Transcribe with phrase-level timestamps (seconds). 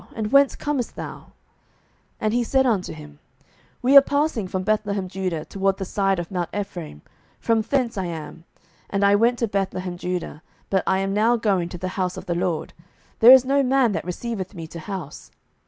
[0.15, 1.25] and whence comest thou?
[2.19, 3.19] 07:019:018 And he said unto him,
[3.83, 7.03] We are passing from Bethlehemjudah toward the side of mount Ephraim;
[7.39, 10.41] from thence am I: and I went to Bethlehemjudah,
[10.71, 12.85] but I am now going to the house of the LORD; and
[13.19, 15.29] there is no man that receiveth me to house.